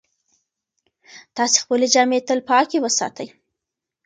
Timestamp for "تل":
2.27-2.39